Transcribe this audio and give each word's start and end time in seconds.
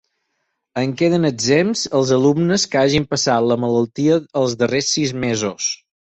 En 0.83 0.93
queden 1.01 1.27
exempts 1.29 1.83
els 1.99 2.13
alumnes 2.15 2.65
que 2.73 2.81
hagin 2.81 3.05
passat 3.13 3.47
la 3.53 3.59
malaltia 3.67 4.19
els 4.43 4.59
darrers 4.65 4.91
sis 4.97 5.15
mesos. 5.29 5.71